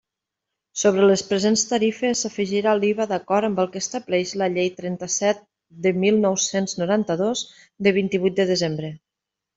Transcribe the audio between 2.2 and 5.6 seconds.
s'afegirà l'IVA d'acord amb el que establix la Llei trenta-set